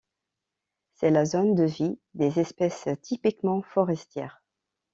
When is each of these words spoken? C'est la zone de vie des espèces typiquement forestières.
C'est 0.93 1.11
la 1.11 1.25
zone 1.25 1.53
de 1.53 1.65
vie 1.65 1.99
des 2.15 2.39
espèces 2.39 2.87
typiquement 3.03 3.61
forestières. 3.61 4.41